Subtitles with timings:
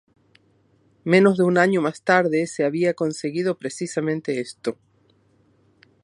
[1.03, 4.79] Menos de un año más tarde, se había conseguido precisamente esto.